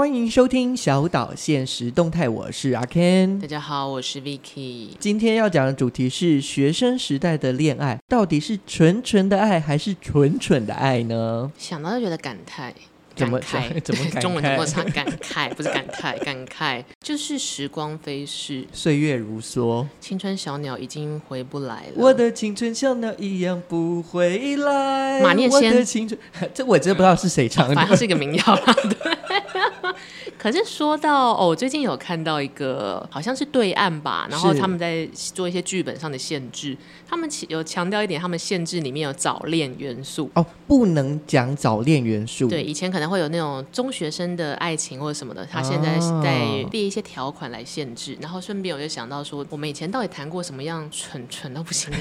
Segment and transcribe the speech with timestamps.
[0.00, 3.38] 欢迎收听小岛现实动态，我是阿 Ken。
[3.38, 4.88] 大家好，我是 Vicky。
[4.98, 11.52] 今天要讲的主题是学生时代的恋爱，到底是纯纯的爱还是蠢蠢的爱呢？
[11.58, 12.72] 想到就觉得感慨。
[13.14, 13.78] 怎么慨？
[13.82, 14.20] 怎么感慨？
[14.22, 14.82] 中文怎么唱？
[14.92, 21.92] 感慨不是感慨， 感慨就是时光飞逝，岁月如梭，青春小鸟已经回不来了。
[21.96, 25.20] 我的青春小鸟一样不回来。
[25.20, 26.18] 马念先，我的青春，
[26.54, 28.74] 这我真的不知道是谁唱的，反正是一个民谣啦。
[28.88, 29.20] 对。
[30.38, 36.76] 可是说到哦，我最近有看到一个，好像是对岸吧，然后他们在做一些剧本上的限制，
[37.08, 42.48] 他们有强调一点，他们限制里面有早恋元素哦，不能讲早恋元素。
[42.48, 46.38] 对，以前可能会有那种中学生的爱情或者什么的，他现在是在
[46.70, 48.14] 列一些条款来限制。
[48.14, 51.98] 哦、然后顺便我就想到说，我们以前到底谈过什么样蠢蠢到不行的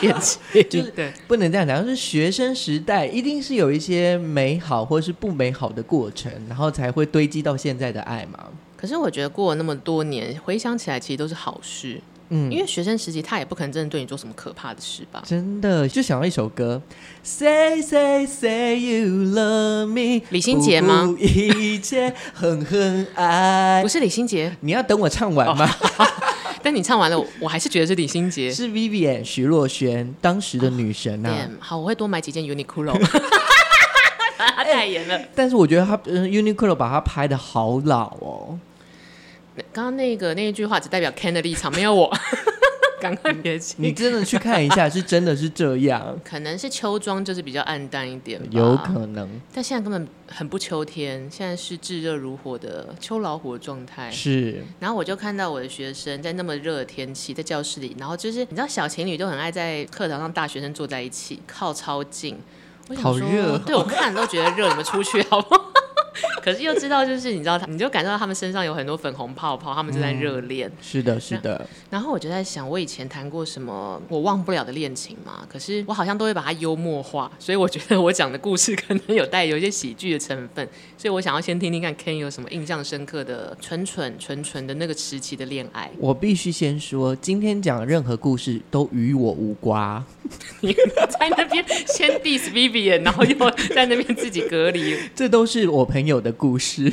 [0.00, 0.40] 恋情？
[0.70, 7.90] 就是对，不能这样讲，就是学生时代一定是有一些美好或是不美好的过程，然后才会堆积到现在。
[7.90, 8.38] 的爱嘛？
[8.76, 12.00] 可是我觉得过了那么多年，回想起来其实都是好事。
[12.28, 15.20] 嗯，因为学生时期他也不可能真的对你做什么可怕的事吧？
[15.26, 16.80] 真的，就想到一首歌
[17.24, 21.02] ，Say Say Say You Love Me，李心洁吗？
[21.04, 25.68] 不顾一切狠狠爱，不是李心洁，你要等我唱完吗？
[25.98, 26.06] 哦、
[26.62, 31.30] 但你唱完了，我还是觉得是李心洁， 是 Vivian 徐若瑄当时的女神啊。
[31.30, 32.96] Oh, 好，我会多买几件 Uniqlo。
[34.48, 38.58] 他代言了，但是我觉得他嗯，Uniqlo 把他拍的好老哦。
[39.72, 42.10] 刚刚那个那一句话只代表 Ken 的立场，没有我。
[43.00, 46.14] 赶快别急，你真的去看一下，是真的是这样。
[46.22, 49.26] 可能是秋装就是比较暗淡一点，有可能。
[49.54, 54.10] 但现在根本很不秋天，现在是炙热如火的秋老虎的状态。
[54.10, 54.62] 是。
[54.78, 62.36] 然后我就看到我的学生在那么热的天气，在教室里，然后就是你知道小情侣都很爱在课堂上，大学生坐在一起，靠超近。
[62.96, 65.60] 好热，对我看都觉得热，你们出去好不好？
[66.42, 70.70] 可是又知道，就是你知道，他你就感受到他们身上有很多粉红泡泡，他们正在热恋。
[70.80, 71.66] 是的，是的。
[71.90, 75.46] 然后我就在想，我以前谈过什么我忘不了的恋情嘛？
[75.50, 80.66] 可是我好像都会把它幽默化，所以我觉得我讲的故事 可能有带有一些喜剧的成分。
[80.96, 85.90] 所以我想要先听听看 Ken 有什么印象深刻的纯纯纯纯的那个时期的恋爱。
[85.98, 90.02] 我必须先说，今天讲的任何故事都与我无关。
[90.60, 93.34] 你在那边先 diss Vivian，然后又
[93.74, 96.92] 在那边自己隔离，这都是我朋友的故事。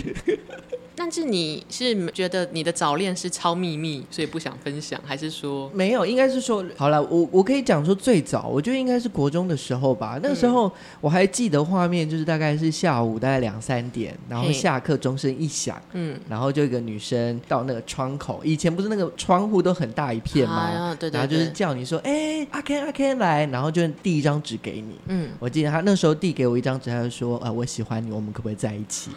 [1.00, 6.04] 但是你是觉得你的早恋是超秘密，所以不想分享，还是说没有？
[6.04, 10.20] 应该是说好了，我我可以讲说最早，我觉得应该是国中的时候吧。
[10.24, 20.56] 那个时候我还记得画面，就是大概是下午大概两三点，然后下课钟声一响，嗯，然后就一个女生到那个窗口，以前不是那个窗户都很大一片吗？
[20.56, 24.96] 啊、对，对，对，然后就是叫你说，哎、欸，阿 Ken 阿 Ken 来，然后就递一张纸给你。
[25.08, 29.12] 嗯，我记得他那时候递给我一张纸，他就说，呃，我喜欢你，我们可不可以在一起？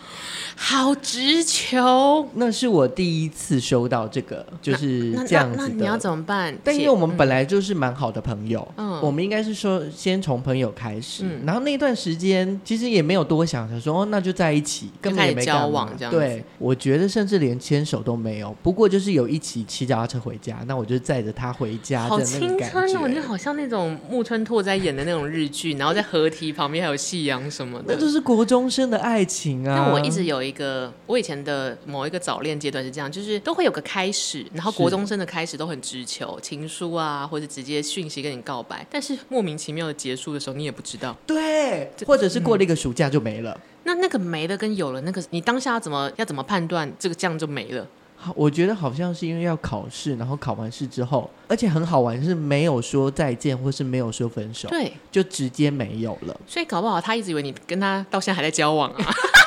[0.56, 5.74] 好直球，那是我第一次收到这个，就是这样子的。
[5.74, 6.52] 你要怎么办？
[6.64, 16.12] 但因为我们本来就是蛮好的朋友，嗯，我们应该是说先从朋友开始，嗯，然后那段时间其实也没有多想，想说哦，那就在一起，根本也没交往这样。
[16.12, 18.52] 对，我觉得甚至连牵手都没有。
[18.62, 22.08] 不过就是有一起骑脚踏车回家，那我就载着他回家。
[22.08, 29.74] 好青春哦，就好像那种木村拓哉演的那种日剧，然后在河堤旁边还有夕阳什么的，那就是国中生的爱情啊。
[29.74, 43.52] 那我一直有一个，我以前的某一个早恋阶段是这样，就是都会有个开始，然后国中生的开始都很直球，情书啊，或者直接讯息跟你告白，但是莫名其妙的结束的时候，你也不知道，对，或者是过了一个暑假就没了。
[43.52, 47.86] 嗯、那那个没了跟有了，那个你当下要怎么要怎么判断这个这样就没了？
[48.34, 56.40] 我觉得好像是因为要考试，然后考完试之后，而且很好玩，是没有说再见，或是没有说分手，对，就直接没有了。
[56.46, 59.14] 所以搞不好他一直以为你跟他到现在还在交往啊。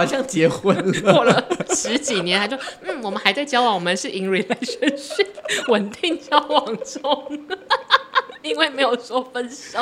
[0.00, 5.26] 好像结婚了，过了十几年，还说嗯，我们还在交往，我们是 in relationship，
[5.68, 7.46] 稳定交往中，
[8.40, 9.78] 因为没有说分手。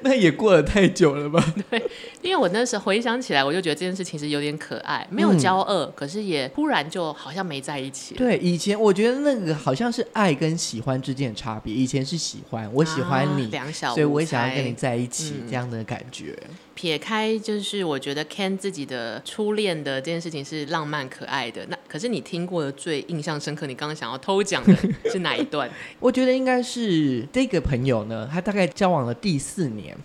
[0.00, 1.44] 那也过了太久了吧？
[1.68, 1.78] 对，
[2.22, 8.14] 因为我那时候回想起来，我就觉得这件事其实有点可爱，没有交恶，嗯、可是也突然就好像没在一起。
[8.14, 16.34] 对，以前我觉得那个好像是爱跟喜欢之间的差别，以前是喜欢，我喜欢你，啊、所以我也想要跟你在一起，嗯、这样的感觉。
[16.82, 24.76] 撇开就是我觉得 Ken 自己的初恋的这件事情是浪漫可爱的，那可是你听过的最印象深刻，你刚刚想要偷讲的
[25.08, 25.70] 是哪一段？
[26.00, 29.96] 我觉得应该是这个朋友呢，他大概交往了第四年。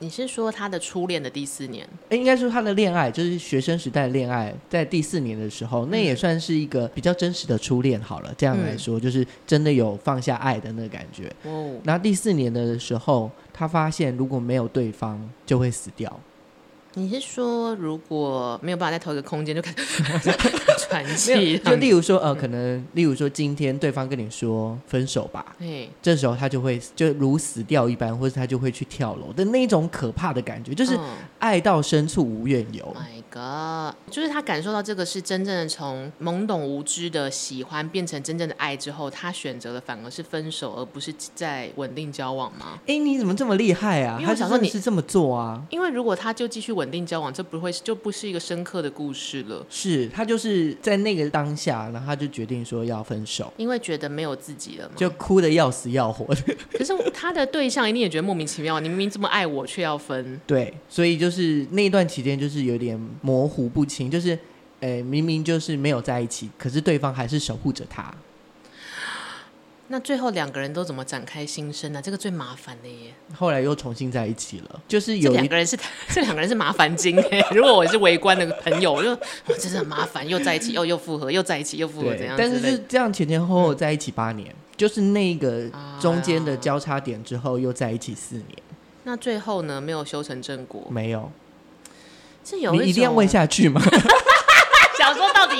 [0.00, 1.88] 你是说他的初恋的第四年？
[2.10, 7.98] 哎，应该说他的恋爱就是学生时代的恋爱，在第四年的时候，那也算是一个比较真实的初恋。
[7.98, 11.32] 好了，这样来说，嗯、就是真的有放下爱的那个感觉。
[11.44, 16.18] 哦，然后第四年的时候，他发现如果没有对方，就会死掉。
[16.94, 20.02] 你是说，如果没有办法在同一个空间，就开始
[20.90, 21.56] 喘气？
[21.58, 30.98] 就例如说，呃，可能例如说，今天对方跟你说分手吧，对，这时候他就会就如死掉一般，或者他就会去跳楼的那种可怕的感觉，就是
[31.38, 32.84] 爱到深处无怨尤。
[32.84, 33.96] Oh my god！
[34.10, 42.78] 就是他感受到这个是真正的从懵懂无知的喜欢变成真正的爱之后，他选择的反而是分手，而不是在稳定交往吗？
[42.86, 44.20] 哎，你怎么这么厉害啊？
[44.22, 45.62] 他想说你是这么做啊？
[45.70, 46.81] 因为如果他就继续稳。
[46.82, 49.64] 稳定交往，这不会就不是一个深刻的故事了。
[49.70, 56.42] 是他就是在那个当下，然后他就决定说要分手，因为觉得没有自己了嘛，就哭的要死要活的。
[56.72, 60.38] 可是他的对象一定也觉得莫名其妙，你明明这么爱我，却要分。
[60.44, 64.36] 对，所以就是那一段期间就是有点模糊不清，就是
[64.80, 68.12] 诶，明明就是没有在一起，可是对方还是守护着他。
[69.92, 72.00] 那最后两个人都怎么展开心声呢？
[72.00, 73.12] 这个最麻烦的耶。
[73.36, 75.76] 后来又重新在一起了，就是有两个人是
[76.08, 77.44] 这两个人是麻烦精哎。
[77.52, 82.34] 如果我是围观的朋友，我就我真的很麻烦，又在一起又又复合，又在一起又复合，怎样？
[82.38, 88.48] 但是就是这样前前后后在一起八年，嗯、就是那个中间的交叉点之后又在一起四年。
[88.48, 88.72] 啊、
[89.04, 89.78] 那最后呢？
[89.78, 90.86] 没有修成正果？
[90.88, 91.30] 没有。
[92.42, 93.78] 这有你一定要问下去吗？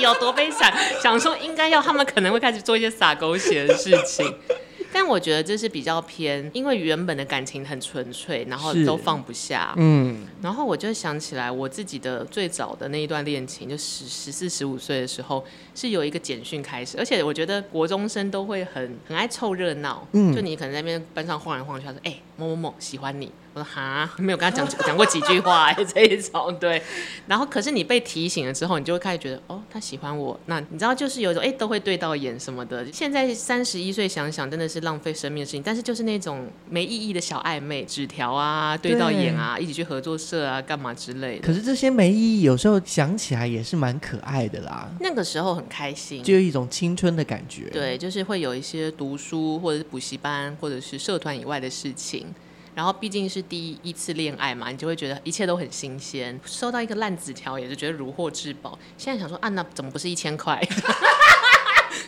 [0.01, 0.73] 有多悲惨？
[1.01, 4.35] 想说应该要他们可能会开始做一些洒狗血的事情，
[4.91, 9.73] 但我觉得这是比较偏，因为原本的感情很纯粹，然后都放不下。
[9.77, 15.43] 嗯，然后我就想起来我自己的最早的那一段恋情，就十十四十五岁的时候，
[15.75, 20.07] 是有一个简讯开始，而且我觉得国中生都会很很爱凑热闹。
[20.11, 26.81] 嗯，就你可能在那边班上晃来晃去，他说：“哎、欸，某某某喜欢你。”我说哈， 没有跟他讲讲过几句话哎， 这一种对。
[27.27, 30.39] 然后可是你被提醒了之后，你就会开始觉得哦，他喜欢我。
[30.47, 32.91] 那你知道就是有一种哎，都会对到眼什么的。
[32.91, 35.61] 现在三十一岁想想，真的是浪费生命的事情。
[35.61, 41.45] 但是就是那种没意义的小暧昧，纸条啊，对到眼啊，一起去合作社啊，干嘛之类的。
[41.45, 44.89] 可是这些没意义，有时候想起来也是蛮可爱的啦。
[44.99, 47.69] 那个时候很开心，就有一种青春的感觉。
[47.69, 52.27] 对，就是会有一些读书或者是补习班或者是社团以外的事情。
[52.75, 56.39] 然后毕竟是第一次恋爱嘛，你就会觉得一切都很新鲜。
[56.43, 58.77] 收到一个烂纸条，也是觉得如获至宝。
[58.97, 60.59] 现在想说，啊，那怎么不是一千块？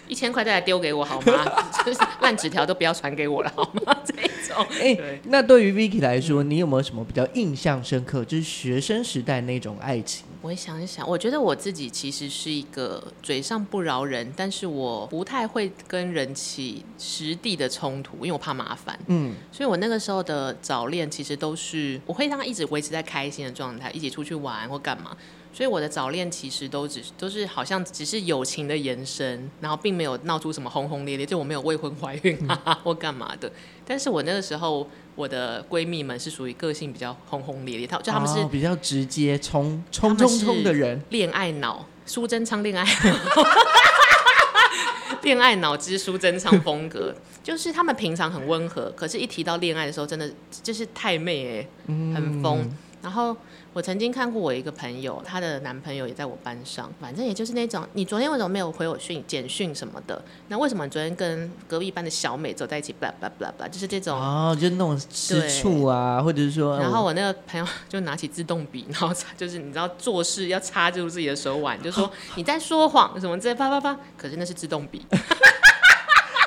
[0.07, 1.45] 一千块再来丢给我好吗？
[1.85, 3.95] 就是烂纸条都不要传给我了好吗？
[4.03, 4.13] 这
[4.51, 4.65] 种。
[4.71, 10.25] 哎，对那对于 Vicky 来说，你有没有什么比较印象深刻，就是学生时代那种爱情？
[10.45, 18.99] 我想一想，我觉得我自己其实是一个嘴上不饶人，但是我不太会跟人起实地的冲突，因为我怕麻烦。
[19.07, 25.17] 嗯，所以我那个时候的早恋其实都是我会让他一直维持在开心的状态，一起出去玩或干嘛。
[25.51, 33.51] 所以我的早恋其实都只都是好像只是友情的延伸，然后并没有闹出什么轰轰烈烈，就我没有未婚怀孕啊或干嘛的。
[33.83, 34.87] 但是我那个时候。
[35.15, 42.85] 我的闺蜜们是属于个性比较轰轰烈烈，她就她们是、哦、比较直接冲冲冲冲的人，恋爱脑，苏贞昌恋爱，
[45.23, 50.29] 恋爱脑之苏贞昌风格，就是他们平常很温和，可是一提到恋爱的时候，真的
[50.61, 53.37] 就是太妹哎、欸，很疯，嗯、然后。
[53.75, 60.23] 我曾经看过我一个朋友，她的男朋友也在我班上，反正也就是那种，你昨天为什么没有回我讯简讯什么的？
[60.47, 62.93] 那为什么你昨天跟隔壁班的小美走在一起？
[62.93, 75.05] 巴拉巴拉巴拉，就是这种哦，就是那种吃醋啊，或者是说，然后我那个朋友就拿起自动笔，然后就是你知道做事要插住自己的手腕，就说你在说谎什么之类，啪啪啪，可是那是自动笔。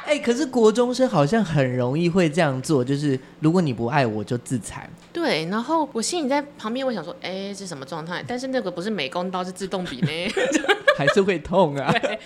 [0.07, 4.89] 哎、可是国中生好像很容易会这样做，就是如果你不爱我，就自残。
[5.19, 8.25] 对，然后我心里在旁边，我想说，哎、是什么状态？
[8.25, 10.09] 但是那个不是美工刀，是自动笔呢，
[10.97, 11.91] 还是会痛啊。
[12.01, 12.17] 对。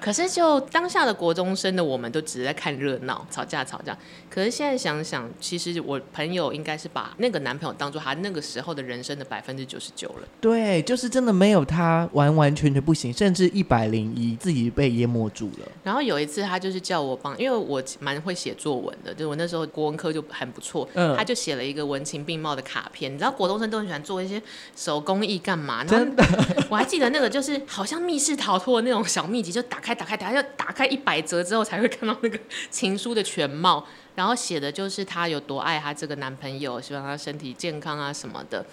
[0.00, 3.96] 可是就当下的国中生的我们，都只是在看热闹，吵架吵架。
[4.30, 10.28] 可是现在想想，其实我朋友应该是把那个男朋友当做他那个时候的人生的百分之九十九了。
[10.40, 15.66] 对，就是真的没有他，完完全全不行，甚至一百零一，自己被淹没住了。
[15.82, 17.36] 然后有一次，他就是叫我帮。
[17.36, 23.12] 因为我蛮会写作文的，就我那时候国文科就很不错，嗯、他就写了一个文情并茂的卡片。
[23.12, 24.40] 你知道国中生都很喜欢做一些
[24.74, 25.84] 手工艺干嘛？
[25.84, 26.24] 真的，
[26.70, 32.38] 我还记得那个就是好像密室逃脱的那种小秘籍，就打开打开打开，要打开一百折之后才会看到那个
[32.70, 33.86] 情书的全貌。
[34.14, 38.64] 然后写的就是她有多爱她这个男朋友，希望他身体健康啊什么的。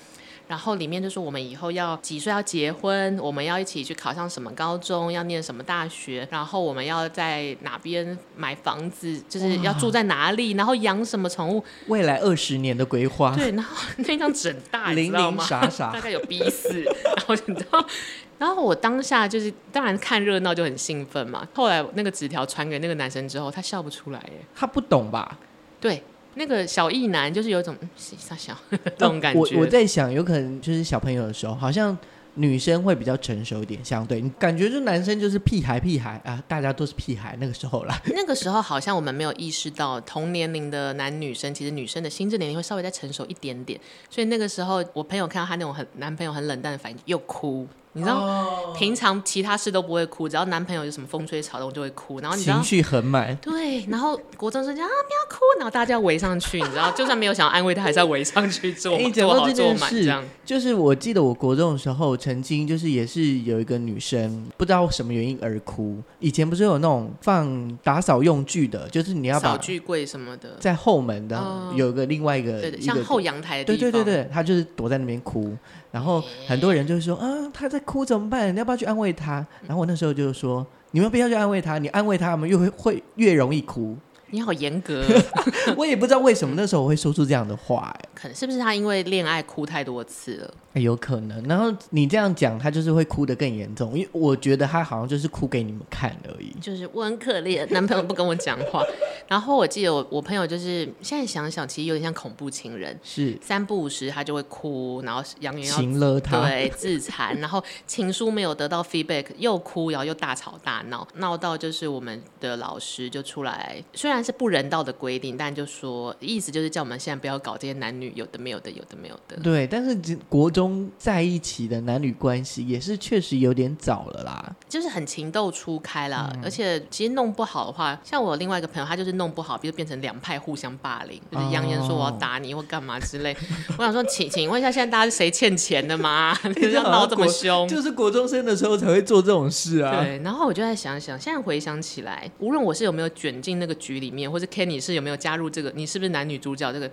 [0.47, 13.33] 然后里面就说我们以后要几岁要结婚，我们要一起去考上什么高中，要念什么大学，然后我们要在哪边买房子，就是要住在哪里，然后养什么宠物，未来二十年的规划。
[13.37, 17.85] 对，然后那张纸大，零零傻傻，大概有 B 四，然后你知道，
[18.37, 21.47] 然后我当下就是当然看热闹就很兴奋嘛。
[21.53, 25.39] 后来那个纸条传给那个男生之后，他笑不出来耶，他不懂吧？
[25.79, 26.03] 对。
[26.35, 28.57] 那个小意男就是有一种傻小
[28.97, 29.39] 这种感觉。
[29.39, 31.97] 我我在想，有可能就是小朋友的时候，好像。
[32.35, 37.95] 女生会比较成熟一点，相对你感觉就男生就是屁孩屁孩啊，大家都是屁孩那个时候啦。
[38.09, 47.67] 那个时候好像我们没有意识到同年龄的男女生，其实女生的心智年龄会稍微再成熟一点点，所以那个时候我朋友看到他那种很男朋友很冷淡的反应，又哭。
[47.95, 48.75] 你知道，oh.
[48.75, 52.19] 平常其他事都不会哭，只要男朋友有什么风吹草动就会哭。
[52.19, 53.35] 然后你知道情绪很满。
[53.37, 60.23] 对，然后国中生讲啊不要哭，然后大家围上去，你知道，就算没有想要安慰他，还是要围上去做，欸、做好做满这样。
[60.43, 66.01] 就是我记得我国中的时候，曾经就是也是有一个女生，不知道什么原因而哭。
[66.19, 73.79] 以前不是有那种放打扫用具的，就是你要把扫具柜什么的，在后门的有一个另外一个，对的，一个像后阳台的地方。
[73.79, 75.55] 对对对对，她就是躲在那边哭。
[75.93, 78.51] 然后很多人就说啊，他在哭怎么办？
[78.51, 79.45] 你要不要去安慰他？
[79.67, 83.95] 然后我那时候就说，你们不要去安慰他，你安慰他，我们越会会越容易哭。
[84.33, 85.05] 你好严格，
[85.77, 87.95] 我也不知道为什么那时候我会说出这样的话。
[87.99, 90.53] 哎，可能是不是他因为恋爱哭太多次了？
[90.81, 91.43] 有可能。
[91.43, 96.51] 然后你这样讲，他就是会哭得更严重，因为我觉得他好像就是哭给你们看而已。
[96.59, 98.83] 就是我很可怜，男朋友不跟我讲话。
[99.29, 114.93] 然后我记得我我朋友就是现在想想，其实有点像恐怖情人，是三不五时他就会哭，然后扬言要情勒他，对，自残，然后情书没有得到 feedback，又哭，然后又大吵大闹，闹到就是我们的老师就出来，虽然是不人道的。
[114.93, 119.35] 规定，但就说意思就是叫我们现在不要搞这些男女有的没有的，有的没有的。
[119.43, 126.31] 对，但是国中在一起的男女关系也是确实有点早了啦，就是很情窦初开啦。
[126.35, 133.33] 嗯、而且其实弄不好的话，像我另外一个朋友，他就是弄不好，比如变成两派互相霸凌，就是扬言说我要打你或干嘛之类。
[133.33, 136.37] 哦、我想说，请请问一下，现在大家是谁欠钱的吗？
[136.55, 137.67] 你要闹这么凶？
[137.67, 140.03] 就是国中生的时候才会做这种事啊。
[140.03, 145.71] 对，然后我就在想想，现在回想起来，无论我是有没有卷进那个局里面，或者 Kenny 是有没有加入这个？
[145.73, 146.73] 你是不是男女主角？
[146.73, 146.91] 这个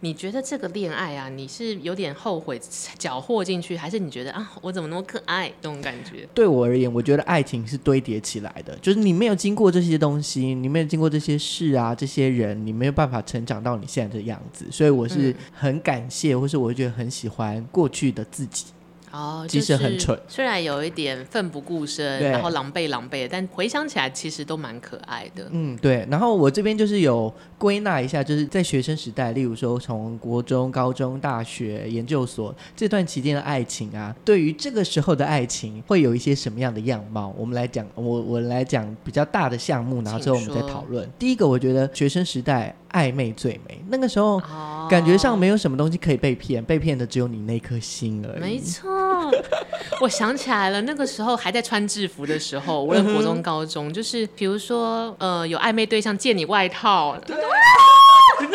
[0.00, 2.60] 你觉得这个恋爱啊，你是有点后悔
[2.98, 5.48] 搅和进去，还是你觉得啊，我怎么那么可爱？
[5.60, 6.28] 这种感觉？
[6.34, 14.66] 对我而言，我觉得爱情是堆叠起来的，就是你没有经过这些东西，你没有经过这些事啊，这些人，你没有办法成长到你现在的样子。
[14.70, 18.66] 所以我是很感谢，或是我觉得很喜欢过去的自己。
[19.10, 25.48] 哦，其实很蠢，虽然有一点奋不顾身，然后狼狈狼狈的，但回想起来其实都蛮可爱的。
[25.50, 26.06] 嗯，对。
[26.10, 37.34] 然后我这边就是有归纳一下，就是在学生时代，例如说从国中、高中、大学、研究所这段期间的爱情啊，对于这个时候的爱情会有一些什么样的样貌？
[37.36, 41.08] 我们来讲，我我来讲比较大的项目，然后之后我们再讨论。
[41.18, 44.40] 第一个，我觉得学生时代暧昧最美，那个时候
[44.88, 48.40] 感觉上没有什么东西可以被骗，被骗的只有你那颗心而已。
[48.40, 48.88] 没错。
[50.00, 57.16] 我想起来了，那个时候还在穿制服的时候，无论国中、高中，就是比如说，呃，有暧昧对象借你外套。
[57.26, 57.36] 对
[58.40, 58.46] 你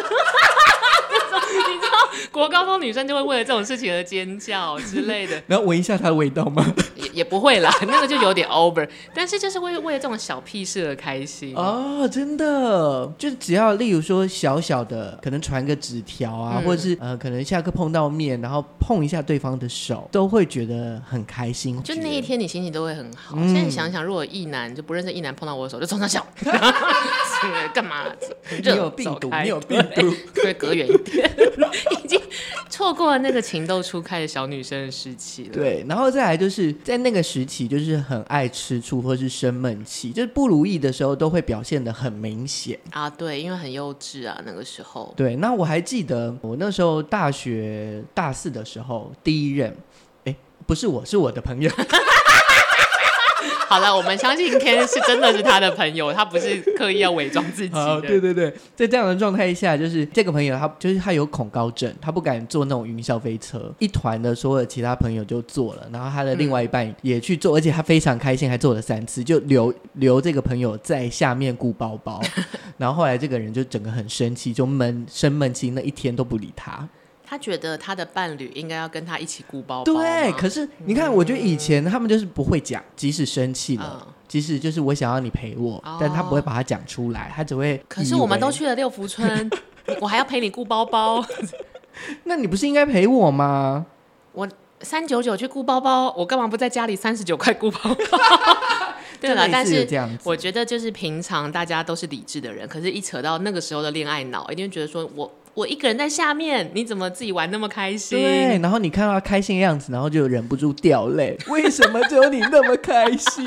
[1.80, 1.98] 知道，
[2.32, 6.66] 国高中女生就会为了这种事情而尖叫之类的， 然后闻一下它的味道吗？
[7.14, 8.88] 也也不会啦， 那个就有点 over。
[9.14, 21.82] 但是就是为为了这种小屁事而开心哦，真的，就只要例如说小小的，可能传个纸条啊，嗯、或者是呃，可能下课碰到面，然后碰一下对方的手，都会觉得很开心。
[21.84, 23.36] 就那一天你心情都会很好。
[23.38, 26.26] 嗯、现在你想想，如果一男就不认识一男碰到我的手，就冲上笑，
[27.74, 28.06] 干嘛？
[28.62, 31.32] 你有病毒，你有病毒，会隔远一点。
[32.04, 32.20] 已经
[32.70, 35.50] 错过了那个情窦初开的小女生的时期了。
[35.54, 43.10] 对，然后再来就是在那个时期，就是很爱吃醋或是生闷气，就是不如意的时候都会表现得很明显啊。
[43.10, 45.14] 对，因为很幼稚啊，那个时候。
[45.16, 49.76] 对，那我还记得我那时候大学大四的时候，第一任，
[50.24, 51.70] 哎，不是我，是我的朋友。
[53.70, 58.02] 好了，我们相信 Ken 是真的是他的朋友，他不是刻意要伪装自己的。
[58.06, 63.74] 对对对，在这样的状态下，就是这个朋友他就是他有恐高症，他不敢坐那种云霄飞车。
[63.80, 72.22] 一团的所有的其他朋友就坐了，然后他的另外一半也去坐，而且他非常开心，还坐了三次，就留留这个朋友在下面顾包包。
[72.78, 76.88] 然后后来这个人就整个很生气，就闷生闷气，那一天都不理他。
[77.34, 79.92] 他觉得他的伴侣应该要跟他一起顾包包。
[79.92, 87.84] 对，可是你看，我觉得以前他们就是不会讲，即使生气了，嗯、即使就是我想要你陪我，哦、但他不会把它讲出来，他只会。
[87.90, 89.50] 可是我们都去了六福村，
[90.00, 91.26] 我还要陪你顾包包，
[92.26, 93.88] 那你不是应该陪我吗？
[94.34, 94.48] 我
[94.82, 97.80] 三九九去顾包包，我干嘛不在家里三十九块顾包
[98.12, 98.18] 包？
[99.20, 99.88] 对了，但是
[100.24, 105.32] 我觉得就是平常大家都是理智的人，可是一扯到那个时候的恋爱脑，一定会觉得说我。
[105.56, 108.18] 我一个人在下面，你怎么自己玩那么开心？
[108.18, 111.38] 对，然后你看到他开心的样子，然后就忍不住掉泪。
[111.48, 113.46] 为什么只有你那么开心？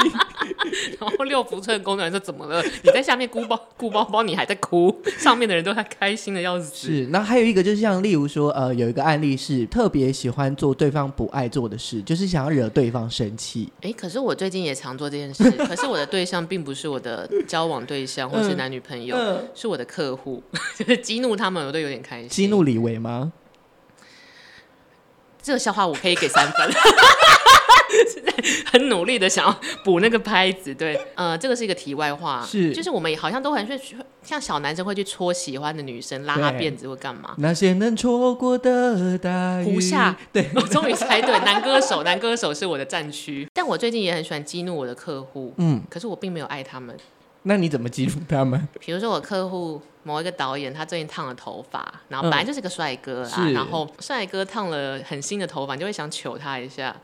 [1.01, 2.63] 然后六福村的工作人员说：“怎么了？
[2.83, 13.73] 你在下面哭包哭包包，你还在哭，上面的人都还开心的要死。”是，那还有一个就是像例如说，呃，有一个案例是特别喜欢做对方不爱做的事，就是想要惹对方生气。
[13.83, 20.43] 哎，可是我最近也常做这件事，可是我的对象并不是我的交往对象或是男女朋友，嗯嗯、是我的客户，
[20.77, 22.29] 就是激怒他们，我都有点开心。
[22.29, 23.33] 激怒李维吗？
[25.43, 26.69] 这个笑话我可以给三分。
[28.77, 33.81] 很努力的想要补那个拍子，对， 呃，这个是一个题外话，是，就是我们好像都很会
[34.23, 37.35] 像小男生会去戳喜欢的女生，拉她辫子或干嘛。
[37.39, 39.65] 那些能错过的大雨。
[39.65, 43.49] 胡夏， 对，我终于猜对，男歌手，男歌手是我的战区。
[43.55, 46.95] 但我最近也很喜欢激怒我的客户，嗯，可是我并没有爱他们。
[47.45, 48.69] 那你怎么激怒他们？
[48.81, 56.95] 比如说我客户某一个导演，他最近烫了头发，然后本来就是个帅哥啦，嗯、然后帅哥烫了很新的头发，你就会想糗他一下。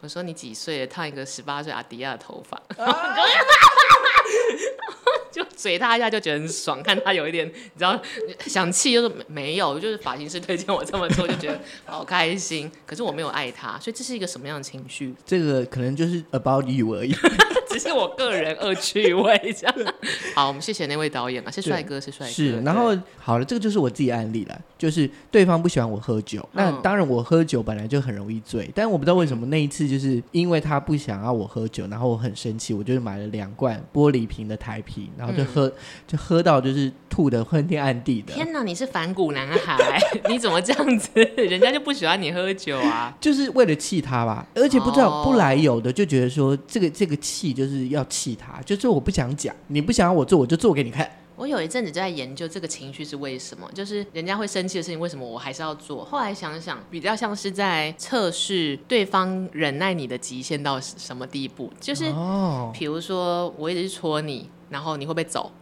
[0.00, 0.86] 我说你几岁？
[0.86, 3.16] 烫一个十八岁阿迪亚的头发，啊、
[5.32, 6.80] 就嘴他一下，就觉得很爽。
[6.86, 8.00] 看他有一点，你知道，
[8.46, 12.70] 想气就是没有，就是发型师推荐我这么做，就觉得好开心。
[12.86, 15.12] 可是我没有爱他，所以这是一个什么样的情绪？
[15.26, 17.12] 这个可能就是 about you 而已。
[17.68, 19.94] 只是我个人恶趣味这样。
[20.34, 22.32] 好，我们谢谢那位导演啊，是帅哥，是帅哥。
[22.32, 35.72] 是，然后好了，这个就是我自己案例了，就是对方不喜欢我喝酒，那当然我喝酒本来就很容易醉，但我不知道为什么那一次就是因为他不想要我喝酒，然后我很生气，我就买了两罐玻璃瓶的台啤，然后就喝，
[36.06, 38.32] 就喝到就是吐的昏天暗地的。
[38.32, 41.10] 天哪，你是反骨男孩，你怎么这样子？
[41.36, 43.12] 人家就不喜欢你喝酒啊？
[43.20, 47.48] 就是为了气他吧，而且不知道不来由的就觉得说这个这个气。
[47.48, 51.10] 就是要气他，就是我不想讲，你不想要我做，我就做给你看。
[51.34, 56.04] 我有一阵子就在研究这个情绪是为什么，就是人家会生气的事情，为什么我还是要做？
[56.04, 61.72] 后来想想，比较像是在测试对方忍耐你的极限到什么地步。
[61.80, 65.52] 就是，哦，比如说我一直去戳你，然后你会不会走？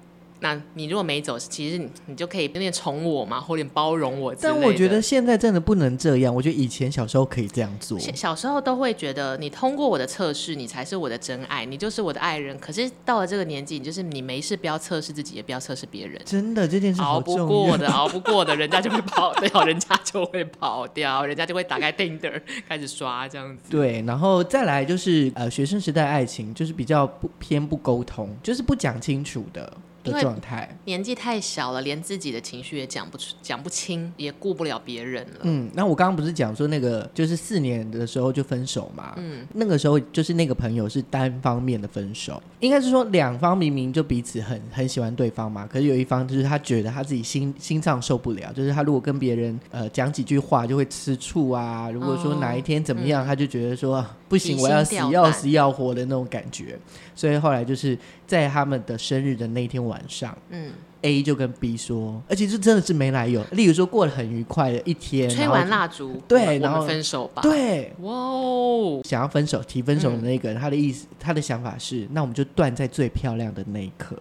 [0.40, 4.34] 那你如果没走，其实你你就可以有点宠我嘛，或者包容我。
[4.34, 6.34] 但我觉得现在真的不能这样。
[6.34, 7.98] 我觉得以前小时候可以这样做。
[7.98, 12.58] 小时候都会觉得你通过我的测试，你才是我的真爱，你就是我的爱人。
[12.58, 16.20] 可是到了这个年纪，你就是你没事不要测试自己，也不要测试别人。
[16.24, 23.70] 真的这件事熬不过的，熬不过的，人家就会跑掉，人家就会跑掉，人家就会打开 Tinder 开始刷这样子。
[23.70, 29.72] 对，然后再来就是呃，学生时代爱情就是比较不偏不沟通，就是不讲清楚的。
[30.12, 35.40] 的状态，年纪太小了，连自己的情绪也讲不出、讲不清，也顾不了别人了。
[35.42, 39.14] 嗯，那我刚刚不是讲说那个就是四年的时候就分手嘛？
[39.16, 56.78] 嗯，那个时候就是那个朋友是单方面的分手，应该是说两方明明就彼此很很喜欢对方嘛，可是有一方就是他觉得他自己心心脏受不了，就是他如果跟别人呃讲几句话就会吃醋啊，如果说哪一天怎么样，哦嗯、他就觉得说不行，我要死要死要活的那种感觉，
[57.14, 59.95] 所以后来就是在他们的生日的那天晚上。
[59.96, 63.42] 晚上，嗯，A 就跟 B 说，而且这真的是没来由。
[63.52, 67.40] 例如说，过得很愉快的一天，吹完蜡烛，对，然后分手吧。
[67.40, 74.16] 对，哇哦，想要分手、提分手的那个人，嗯、他的意思，他的想法是，那我们就断在最漂亮的那一刻。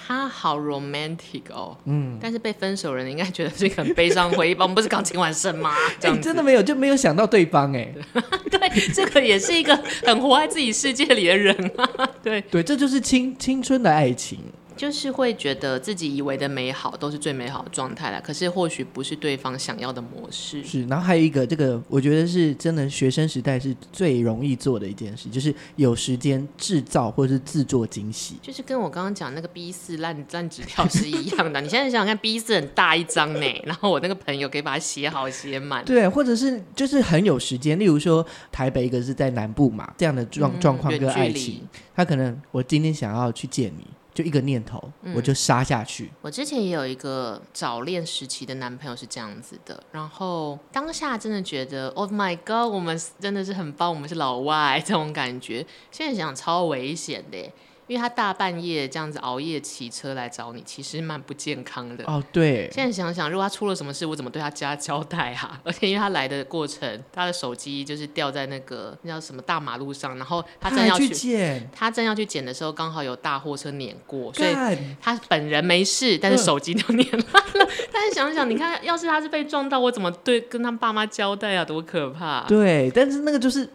[0.00, 4.64] 他好 romantic 哦，嗯，但是被分手人应该觉得是一个很悲伤回忆吧？
[4.64, 5.74] 我们不是刚庆完生吗？
[6.00, 7.92] 这样、欸、真的没有，就没有想到对方哎。
[8.50, 9.76] 对，这个也是一个
[10.06, 12.08] 很活在自己世界里的人啊。
[12.22, 14.38] 对对，这就是青青春的爱情。
[14.78, 20.62] 就是会觉得自己以为的美好都是最美好的状态了，可是或许不是对方想要的模式。
[20.62, 28.36] 是，然后还有一个，这个我觉得是真的，学生时代是最容易做的一件事，就是有时间制造或者是制作惊喜。
[28.40, 31.60] 就是跟我刚刚讲那个 B 四烂烂纸条是一样的。
[31.60, 35.84] 你现在想想看，B 四很大一张呢，然后我那个朋友可以把它写好写满。
[35.84, 43.84] 对，或者是就是很有时间，例如说台北一个是在南部嘛，这样的状状况跟爱情，他可能我今天想要去见你。
[44.18, 46.10] 就一个念头，嗯、我就杀下去。
[46.22, 55.64] 我之前也有一个早恋时期的男朋友是这样子的，然后当下真的觉得，Oh my God，我们真的是很棒，我们是老外这种感觉。
[55.92, 57.52] 现在想想超危险的。
[57.88, 62.04] 因为他大半夜这样子熬夜骑车来找你，其实蛮不健康的。
[62.04, 62.70] 哦，对。
[62.70, 65.58] 现在想想，如果他出了什么事，我怎么对他家交代啊？
[65.64, 74.50] 而 且因为他来的过程，他的手机就是掉在那个那叫什么大马路上，然后他正要去捡，他正要去捡的时候，刚好有大货车碾过，所以
[75.00, 77.64] 他本人没事，但是手机就碾烂了。
[77.64, 81.64] 嗯、 但是想想，你看，要是他是被撞到，我怎么对跟他爸妈交代啊？
[81.64, 82.44] 多可怕！
[82.46, 83.66] 对，但是那个就是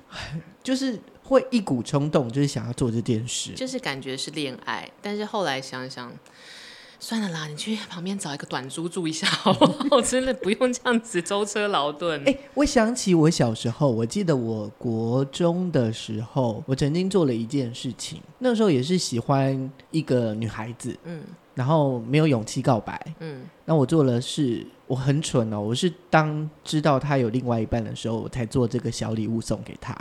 [0.62, 1.00] 就是。
[1.24, 6.12] 会一股冲动，就是想要做这件事，就是感觉是恋爱，但是后来想想，
[7.00, 10.02] 算了啦，你去旁边找一个短租住一下好不好？
[10.02, 12.22] 真的不用这样子舟车劳顿。
[12.22, 18.22] 哎、欸，我想起我小时候，我记得我国中的时候，我曾经做了一件事情。
[18.40, 21.24] 那时候也是喜欢一个女孩子，嗯，
[21.56, 29.94] 然后没有勇气告白，嗯，那我做了是，我很蠢哦，我是当知道她有另外一半的时候，我才做这个小礼物送给她。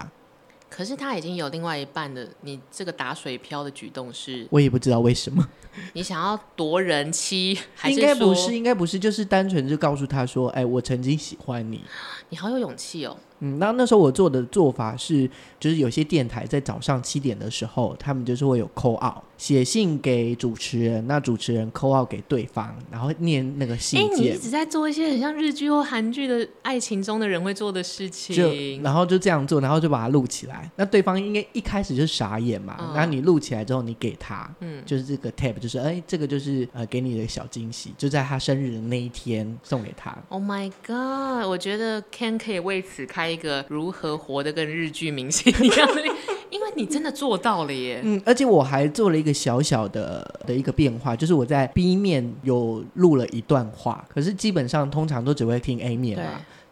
[0.74, 4.46] 可是他已经有另外一半的，你这个打水漂的举动是？
[4.50, 5.46] 我也不知道为什么。
[5.92, 8.56] 你想要夺人妻，还是应该不是？
[8.56, 11.82] 应该不是，就是单纯就告诉他说：“哎，我曾经喜欢你。”
[12.30, 13.14] 你好有勇气哦。
[13.44, 15.28] 嗯，那那时候我做的做法是，
[15.58, 24.10] 就是有些电台在早上七点的时候，他们就是会有 call out，写信给主持人，那主持人 call out 给对方，然后念那个信件。
[24.10, 28.36] 哎，你一直在做一些很像日剧或韩剧的爱情中的人会做的事情。
[28.36, 30.70] 就然后就这样做，然后就把它录起来。
[30.76, 40.16] 那对方应该一开始就傻眼嘛，嗯、然后你录起来之后，你给他，嗯，就是这个 tape，就是哎，这个就是呃给你的小惊喜，就在他生日的那一天送给他。
[40.28, 41.48] Oh my god！
[41.48, 44.12] 我觉得 Ken 可以为此开一个如何。
[44.22, 46.00] 活得跟日剧明星一样的，
[46.48, 48.00] 因为你真的做到了耶。
[48.04, 56.24] 嗯，而且我还做了一个小小的的一个变化，就是我在 B 面有录了一段话，可是基本上通常都只会听 A 面嘛。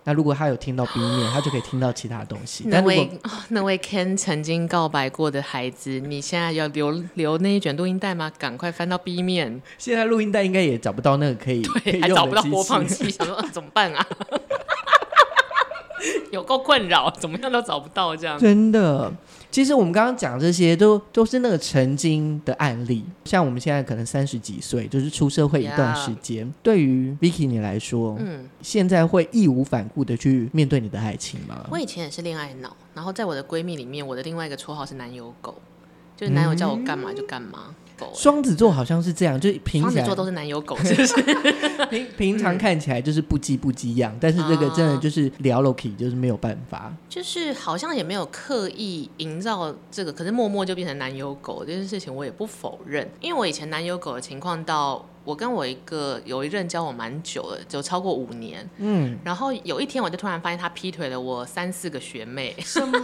[0.05, 2.65] 那如果他有听到 B 面，他就可以听到其他东西。
[2.69, 3.11] 那位
[3.49, 8.31] 那位 Ken 曾经告白过的孩子，你现在要留留那一卷录音带吗？
[8.39, 9.61] 赶快翻到 B 面。
[9.77, 14.07] 现在录音带应该也找不到那个可以，对，还找不到播放器，想说、啊、怎么办啊？
[16.33, 18.39] 有够困扰，怎么样都找不到这样。
[18.39, 19.13] 真的，
[19.51, 23.05] 其实我们刚刚讲这些都都是那个曾经的案例。
[23.25, 26.53] 像我们现在可能三十几岁，就是出社会一段时间。
[26.63, 31.67] 对于 Vicky 你来说，嗯，现在会义无反顾的去面对你的爱情吗？
[31.71, 35.61] 我以前也是恋爱脑，然后在我的闺蜜里面，我的另外一个绰号是男友狗，
[36.17, 37.67] 就是男友叫我干嘛就干嘛。
[37.69, 37.75] 嗯
[38.15, 41.15] 双子座好像是这样，就平常双子座都是男友狗，是不是？
[41.91, 55.05] 平平常看起来就是不羁不羁样，但是这个真的就是聊 Loki 就是没有办法，就是好像也没有刻意营造这个，可是默默就变成男友狗这件事情，我也不否认，因为我以前男友狗的情况到。
[55.23, 58.69] 我跟我一个有一任交往蛮久了，就超过五年。
[58.79, 62.57] 嗯，然后有一天我就突然发现他劈腿了我三四个学妹。
[62.61, 62.99] 什么？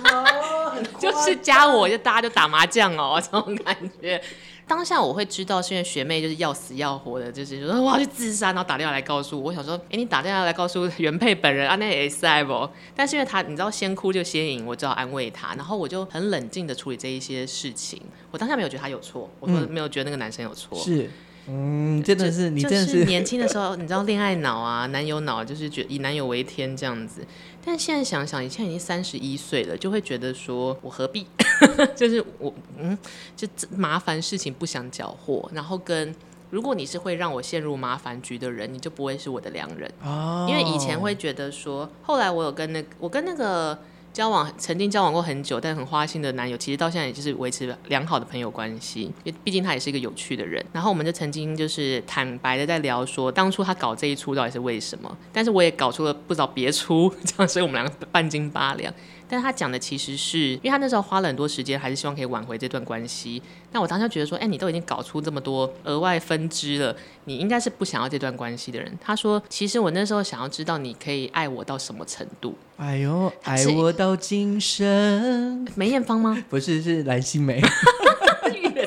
[1.00, 4.20] 就是加我就大家就打麻将哦，这种感觉。
[4.68, 9.50] 当下我会知道是因为学妹就是要死要活的，就是说我要去自杀，然后打电话来告诉我。
[9.50, 12.68] 我想说，哎，你打电话来告诉原配本人啊，那也是不？
[12.96, 18.02] 但是因为他你知道先哭就先赢，我只好安慰他，然后我就很冷静的处理这一些事情。
[18.32, 20.76] 我当下没有觉得他有错，我说没有觉得那个男生有错。
[20.78, 21.08] 是。
[21.48, 27.24] 嗯，真的是你真的是，是年轻的时候，你知道恋爱脑啊，男友脑，就是觉得以男友为天这样子。
[27.64, 31.26] 但现在想想，以前已经三十一岁了，就会觉得说我何必？
[31.96, 32.96] 就是我嗯，
[33.36, 35.48] 就麻烦事情不想搅和。
[35.52, 36.14] 然后跟
[36.50, 39.90] 如果你是会让我陷入麻烦局的人，你就不会是我的良人。
[40.02, 40.46] 哦。
[40.48, 43.78] 因为以前会觉得说，后来我有跟那个，我跟那个。
[44.16, 50.64] 交往曾经交往过很久，但很花心的男友，其实到现在也就是维持良好的朋友关系，因为毕竟他也是一个有趣的人。
[50.72, 55.18] 然后我们就曾经就是坦白的在聊说，当初他搞这一出到底是为什么？
[55.34, 58.90] 但是我也搞出了不少别出， 这样，所以我们两个半斤八两。
[59.28, 63.42] 但是他讲的其实是，因为他那时候花了很多时间，还是希望可以挽回这段关系。
[63.72, 68.96] 那我当时觉得说，哎、欸，你都已经搞出这么多额外分支了，你应该是不想要这段关系的人。
[69.00, 72.54] 他说，其实我那时候想要知道你可以爱我到什么程度。
[72.76, 75.66] 哎呦，爱我到今生。
[75.74, 76.44] 梅艳芳吗？
[76.48, 77.60] 不是，是蓝心湄。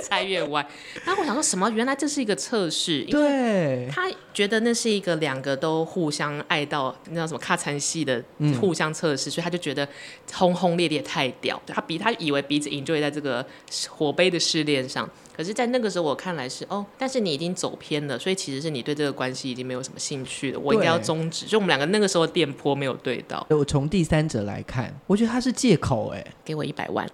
[0.09, 0.65] 越猜越歪，
[1.05, 1.69] 然后我想说什么？
[1.69, 8.23] 原来这是一个测试，因为，他觉得那是一个两个都互相爱到那叫什么卡惨戏的
[8.59, 9.87] 互相测试，嗯，所以他就觉得
[10.33, 13.45] 轰轰烈烈太屌，他比他以为彼此 enjoy 在这个
[13.89, 15.07] 火杯的试炼上，
[15.39, 23.47] 可是，在那个时候我看来是哦，但是你已经走偏了，所以其实是你对这个关系已经没有什么兴趣了，我应该要终止，就我们两个那个时候电波没有对到。
[23.49, 27.09] 我从第三者来看，我觉得他是借口，哎，给我一百万。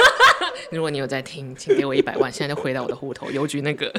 [0.72, 3.92] 如果你有在听，请给我一百万，现在就回到我的户头，邮局那个。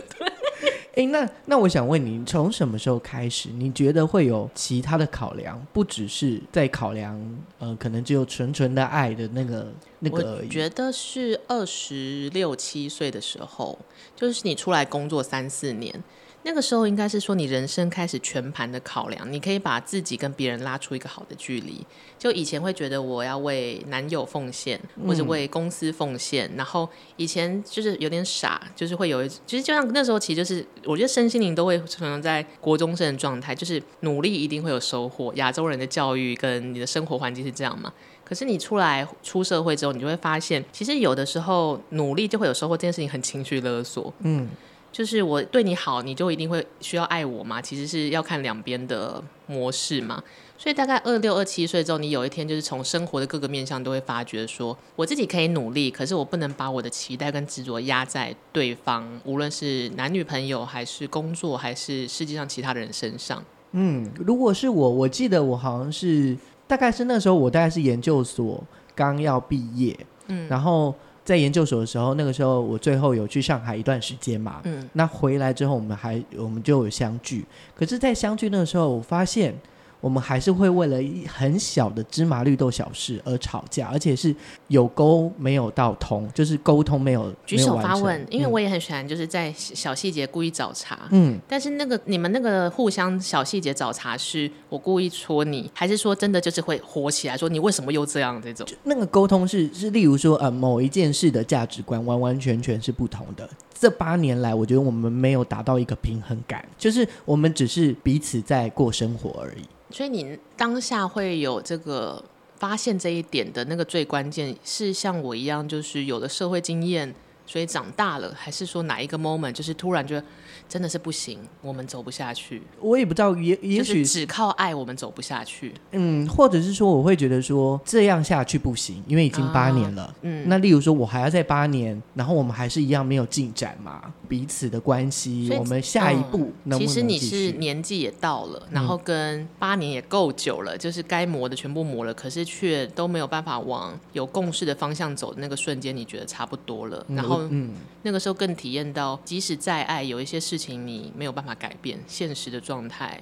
[0.96, 7.20] 哎、欸，那那我想问你，从什么时候开始，你觉得会有其他的考量，不只是在考量，
[7.60, 10.48] 呃，可能只有纯纯的爱的那个那个而已？
[10.48, 13.78] 我觉得是二十六七岁的时候，
[14.16, 16.04] 就是你出来工作三四年。
[16.50, 21.86] 那个时候应该是说你人生开始全盘的考量，你可以把自己跟别人拉出一个好的距离。
[22.18, 35.32] 就以前会觉得我要为男友奉献，或者为公司奉献，嗯，然后以前就是有点傻，就是会有一，其实就像那时候，其实就是我觉得身心灵都会存在在国中生的状态，就是努力一定会有收获。
[35.36, 37.94] 亚洲人的教育跟你的生活环境是这样嘛？
[38.26, 44.12] 可是你出来出社会之后，你就会发现，其实有的时候努力就会有收获，这件事情很情绪勒索。
[44.22, 44.50] 嗯。
[44.92, 47.62] 就是我对你好，你就一定会需要爱我吗？
[47.62, 50.22] 其实是要看两边的模式嘛。
[50.58, 63.42] 所以大概二六二七岁之后，你有一天就是从生活的各个面向都会发觉说，我自己可以努力，可是我不能把我的期待跟执着压在对方，无论是男女朋友，还是工作，还是世界上其他的人身上。
[63.72, 66.36] 嗯，如果是我，我记得我好像是
[66.68, 68.62] 大概是那时候，我大概是研究所
[68.94, 69.98] 刚要毕业，
[70.28, 70.94] 嗯，然后。
[71.30, 79.54] 在研究所的时候，那个时候我最后有去上海一段时间嘛，嗯，那回来之后我们还我们就有相聚，可是，在相聚那个时候，我发现。
[80.02, 84.34] 我们还是会为了一很小的芝麻绿豆小事而吵架，而且是
[84.68, 88.26] 有沟没有到通，就是沟通没有举手发问。
[88.30, 90.98] 因为我也很喜欢，就是在小细节故意找茬。
[91.12, 98.42] 嗯，但是那个你们那个互相小细节找茬，是我故意戳你，还是说真的就是会火起来，说你为什么又这样？
[98.42, 103.50] 这种那个沟通是是，例如说呃，某一件事的价值观完完全全是不同的。
[103.80, 109.64] 这八年来，我觉得我们没有达到一个平衡感，就是我们只是彼此在过生活而已。
[109.90, 112.22] 所以你当下会有这个
[112.58, 117.16] 发现这一点的那个最关键，是像我一样，就是有了社会经验，
[117.48, 120.22] 所以长大了，还是说哪一个 moment，就是突然就。
[120.70, 122.62] 真的是不行，我们走不下去。
[122.80, 125.74] 我也不知道，也也许只靠爱，我们走不下去。
[125.92, 130.04] 嗯，或者是说，我会觉得说这样下去不行，因为已经八年了。
[130.04, 134.14] 啊、嗯，那例如说，我还要再八年，然后我们还是一样没有进展嘛？
[134.28, 147.04] 彼此的关系，我们下一步能不能、嗯、其实你是年纪也到了，然后跟八年也够久了，就是该磨的全部磨了，可是却都没有办法往有共识的方向走的那个瞬间，你觉得差不多了。
[147.10, 150.70] 然后，嗯，那个时候更体验到，即使再爱，有一些事情。
[150.70, 153.22] 情你没有办法改变现实的状态，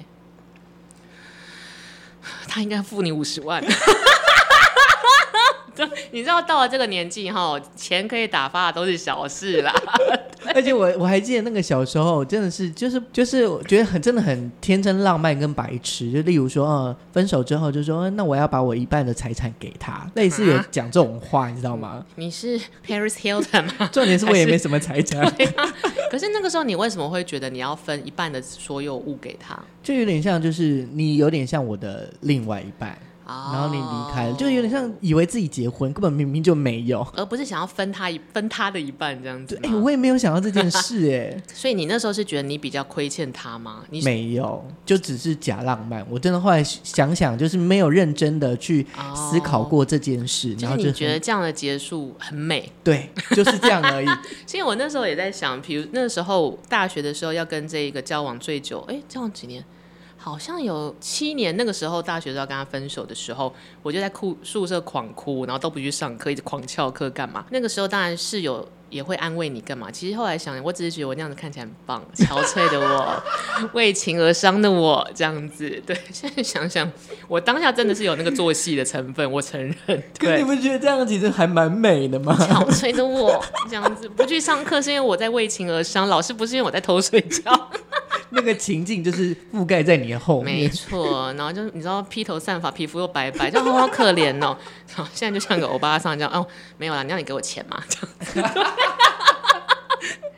[2.47, 3.63] 他应该付你五十万。
[6.09, 9.71] 你知道到了这个年纪哈，钱可以打发的都是小事啦。
[10.55, 16.11] 而且我我还记得那个小时候，真的是就是就是我觉得很真的很天真浪漫跟白痴。
[16.11, 22.03] 就例如说，呃，分手之后就说，那我要把我一半的财产给他，类似有讲这种话，你知道吗？
[22.15, 23.87] 你是 Paris Hilton 吗？
[23.93, 25.31] 重点是我也没什么财产。
[26.09, 29.57] 可是那个时候你为什么会觉得你要分一半的所有物给他？
[29.83, 32.97] 就有点像，就是你有点像我的另外一半。
[33.27, 39.59] 然后你离开了，就有点像以为自己结婚，根本明明就没有，而不是想要分他一分他的一半这样子。
[39.63, 41.43] 哎，我也没有想到这件事 哎。
[41.53, 43.83] 所以你那时候是觉得你比较亏欠他吗？
[43.89, 46.05] 你没有，就只是假浪漫。
[46.09, 50.55] 我真的后来想想，就是没有认真的去思考过这件事。
[50.59, 52.71] 然后就你觉得这样的结束很美？
[52.83, 54.07] 对，就是这样而已。
[54.47, 59.63] 所以我那时候也在想，比如那时候大学的时候要跟这一个交往最久，哎，交往几年？
[60.27, 67.45] 好像有七年，那个时候大学都要跟他分手的时候，我就在哭宿舍狂哭，然后都不去上课，一直狂翘课干嘛？
[67.49, 69.89] 那个时候当然室友也会安慰你干嘛？
[69.89, 73.23] 其实后来想，我只是觉得我那样子看起来很棒，憔悴的我，
[73.73, 75.81] 为情而伤的我，这样子。
[75.85, 76.91] 对，现在想想，
[77.29, 79.75] 我当下真的是有那个做戏的成分，我承认。
[80.19, 82.35] 对，你不觉得这样其实还蛮美的吗？
[82.51, 87.69] 憔悴的我，这样子不去上课是因为我在为情而伤，老师不是因为我在偷睡觉。
[88.29, 91.33] 那个情境就是覆盖在你的后面，没错。
[91.33, 94.57] 然后就你知道披头散发，皮肤又白白，就好好可怜哦。
[94.95, 96.45] 然后现在就像个欧巴桑这样，哦，
[96.77, 98.59] 没有啦，你要你给我钱嘛，这样子。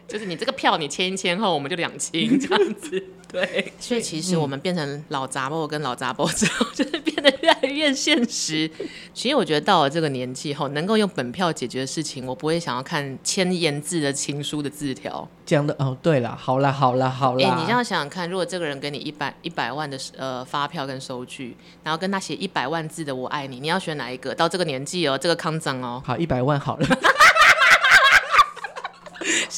[0.10, 3.02] 就是你这个票你签一签后，我们就两清这样子。
[3.32, 8.68] 对，所以其实我们变成老杂货跟老杂货之后，就是变得越来越现实。
[9.14, 15.30] 其实我觉得到了这个年纪后，能够用本票解决的事情，我不会想要看千言字的情书的字条。
[15.46, 17.46] 讲的哦，对了，好了，好了，好了。
[17.46, 24.34] 哎、欸，你这样想想看，如果这个人给你一百一百万的呃发票跟收据，然后跟他写一百万字的我爱你，你要选哪一个？
[24.34, 26.88] 到这个年纪哦，这个康长哦，好，一百万好了。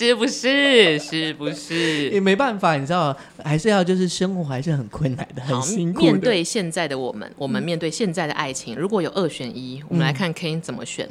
[0.02, 0.98] 是不是？
[0.98, 2.10] 是不是？
[2.10, 6.08] 也没办法，你知道，还是要就是生活还是很困难的，很辛苦的。
[6.08, 11.08] 面对现在的我们，我们面对现在的爱情，嗯、如果有二选一，我们来看 Ken 怎么选。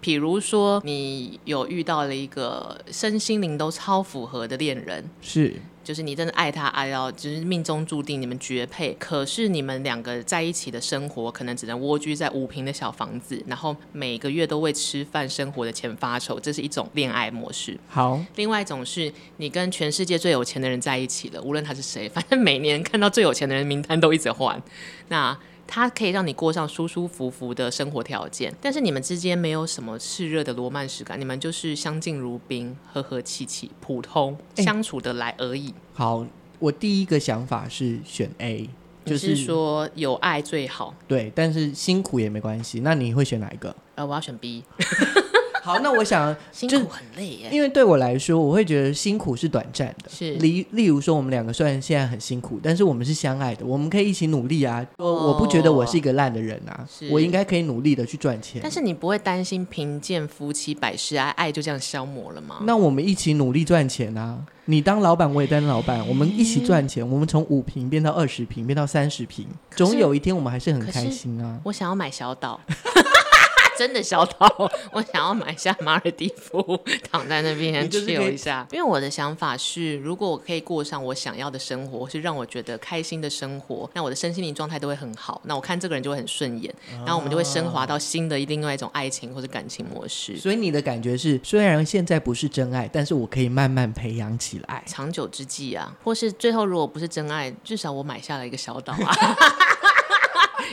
[0.00, 5.54] 比如说，你有遇到了一个身心灵都超符合的恋人，是。
[5.84, 8.96] 就是你真的爱他爱到，就是命中注定你们绝配。
[8.98, 17.78] 可是你们两个在一起的生活，可能只能蜗居在五平的小房子，然后每个月都为吃饭生活的钱发愁，这是一种恋爱模式。
[17.88, 24.60] 好，另外一种是你跟全世界最有钱的人在一起了，无论他是谁，反正每年看到最有钱的人名单都一直换。
[25.08, 35.68] 那他可以让你过上舒舒服服的生活条件，但是你们之间没有什么炽热的罗曼史感，你们就是相敬如宾，和和气气，普通相处得来而已。
[35.68, 36.26] 欸，好，
[36.58, 38.68] 我第一个想法是选 A，
[39.04, 40.94] 就是说有爱最好。
[41.08, 42.80] 对，但是辛苦也没关系。
[42.80, 43.74] 那你会选哪一个？
[43.96, 44.62] 呃，我要选 B。
[45.64, 50.10] 好，那我想 辛苦很累耶，因为对我来说，我会觉得辛苦是短暂的。
[50.10, 54.86] 是，例例如说，我们两个虽然现在很辛苦，但是我们是相爱的，我们可以一起努力啊。
[54.98, 58.60] 我、哦、我不觉得我是一个烂的人啊，是我应该可以努力的去赚钱。
[58.62, 62.58] 但是你不会担心贫贱夫妻百事哀，爱就这样消磨了吗？
[62.66, 64.44] 那我们一起努力赚钱啊！
[64.66, 67.08] 你当老板，我也当老板，我们一起赚钱。
[67.08, 71.58] 我们从五平变到二十平，变到三十平，总有一天我们还是很开心啊！
[71.64, 72.60] 我想要买小岛。
[73.76, 76.78] 真的小岛， 我想要买下马尔蒂夫，
[77.10, 78.66] 躺在那边去游一下。
[78.72, 85.40] 因为我的想法是，如果我可以过上我想要的生活，是让我觉得开心的生活，那我的身心灵状态都会很好。
[85.44, 90.36] 那我看这个人就会很顺眼，然后我们就会升华到新的另外一种爱情或者感情模式。
[90.36, 95.94] 所以你的感觉是，虽然现在不是真爱，但是我可以慢慢培养起来，长久之计啊。
[96.02, 99.14] 或是最后如果不是真爱，至少我买下了一个小岛啊。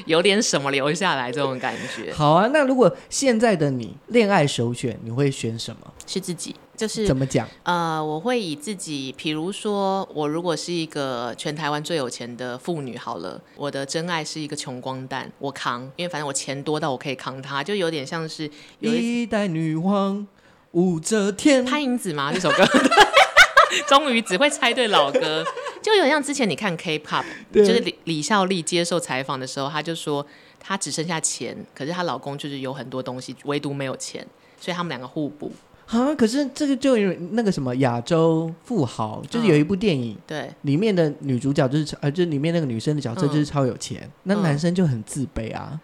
[0.06, 2.12] 有点什么留下来这种感觉。
[2.14, 5.92] 好啊，那如果现在的你恋爱首选，你会选什么？
[6.06, 7.48] 是自己，就是怎么讲？
[7.64, 20.28] 呃，我会以自己，比如说，我如果是一个全台湾最有钱的妇女，好了，我的真爱是一个穷光蛋，我扛，因为反正我钱多到我可以扛他，就有点像是一代女王
[20.72, 22.32] 武则天，潘迎紫吗？
[22.34, 22.66] 这首歌。
[23.88, 25.44] 终于只会猜对老歌，
[25.82, 30.26] 就有点像之前你看 K-pop，就是李李孝利接受采访的时候，他就说
[30.60, 34.26] 他只剩下钱，可是她老公就是有很多东西，唯独没有钱，
[34.60, 35.52] 所以他们两个互补。
[35.88, 45.80] 啊，可是这个就有那个什么亚洲富豪，就是有一部电影，对，里面的女主角就是呃，就里面那个女生的角色就是超有钱，那男生就很自卑啊。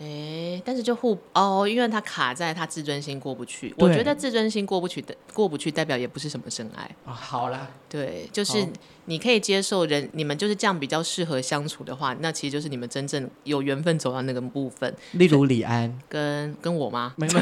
[0.00, 3.74] 哎，但是就互哦，因为他卡在他自尊心过不去。
[3.78, 7.12] 我觉得自尊心过不去的过不去，代表也不是什么真爱啊。
[7.12, 8.64] 好啦，对，就是
[9.06, 14.94] 你可以接受人，你们就是这样比较适合相处的话，那其实就是你们真正有缘分走到那个部分。
[15.12, 17.14] 例如李安跟跟我吗？
[17.16, 17.40] 没没。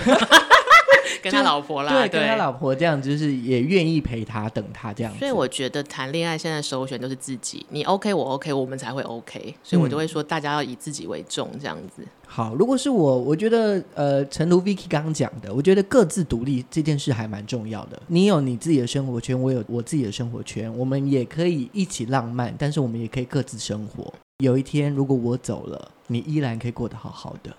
[1.23, 5.13] 跟他老婆啦，对，跟他老婆这样，就是也愿意陪他，等他这样。
[5.19, 9.55] 所以我觉得谈恋爱现在首选都是自己，你 OK，我 OK，我们才会 OK。
[9.63, 12.03] 所以我就会说，大家要以自己为重，这样子。
[12.03, 12.09] 嗯。
[12.29, 18.03] 好，如果是我，我觉得呃，诚如 Vicky 刚刚讲的，我觉得各自独立这件事还蛮重要的。
[18.09, 24.13] 你有你自己的生活圈，我有我自己的生活圈，我们也可以一起浪漫，但是我们也可以各自生活。
[24.39, 27.57] 有一天，如果我走了，你依然可以过得好好的。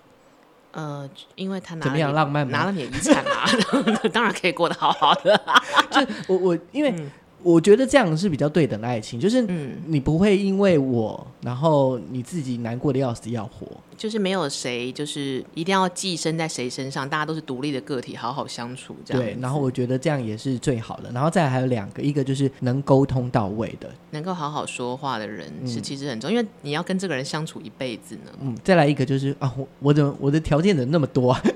[0.78, 3.44] 呃，因为他拿怎么样浪漫拿了你的遗产嘛，
[4.12, 5.40] 当然可以过得好好的。
[5.90, 6.90] 就我我因为。
[6.92, 7.10] 嗯
[7.40, 9.40] 我觉得这样是比较对等的爱情，就是
[9.86, 13.64] 你不会因为我，然后你自己难过的要死要活，
[13.98, 19.22] 就是没有谁，就是一定要寄生在谁身上，大家都是独立的个体，好好相处这样。
[19.22, 21.10] 对，然后我觉得这样也是最好的。
[21.12, 28.30] 然后再来还有两个，一个就是能沟通到位的，能够好好说话的人是其实很重要，嗯，因为你要跟这个人相处一辈子呢。
[28.40, 31.42] 嗯，再来一个就是啊，我我怎么我的条件怎么那么多啊？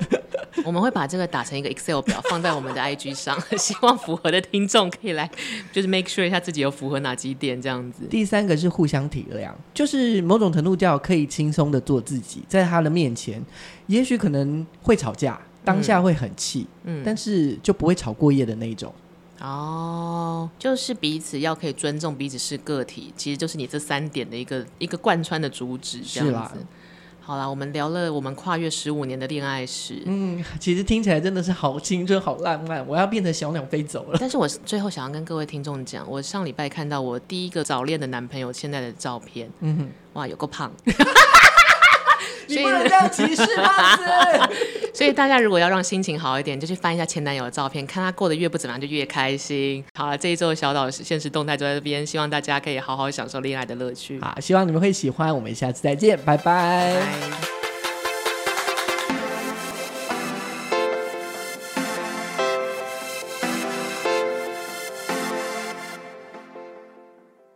[0.65, 5.29] 我们会把这个打成一个 Excel 表，放在我们的 IG 上， 希望符合的听众可以来，
[5.73, 8.05] 就是 make sure 一下自己有符合哪几点这样子。
[8.09, 13.45] 第三个是互相体谅，就是某种程度叫可以轻松的做自己，在他的面前，
[13.89, 18.93] 也许可能会吵架，当下会很气，嗯，但是就不会吵过夜的那种。
[19.41, 26.33] 哦，就是彼此要可以尊重彼此是个体，其实就是你这三点的一个一个贯穿的主旨，这样子。
[26.33, 26.53] 啦。
[27.25, 30.03] 好啦，我们聊了我们跨越十五年的恋爱史。
[30.07, 32.85] 嗯，其实听起来真的是好青春、好浪漫。
[32.87, 34.19] 我要变成小鸟飞走了。
[34.21, 39.49] 但是我最后想要跟各位听众讲，我上礼拜看到我第一个早恋的男朋友现在的照片。
[39.61, 40.73] 嗯哼，哇，有够胖。
[42.47, 44.05] 你不能这样歧视胖子。
[44.95, 49.85] 所以大家如果要让心情好一点，就去翻一下前男友的照片，看他过得越不怎么样，就越开心。
[49.95, 54.21] 好了，这一周的小岛现实动态就在这边，希望大家可以好好享受恋爱的乐趣。
[54.21, 56.43] 好，希望你们会喜欢，我们下次再见，拜拜。
[56.43, 57.01] 拜
[57.31, 57.62] 拜。